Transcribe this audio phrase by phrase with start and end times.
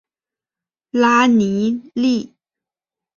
[0.89, 2.33] 拉尼利。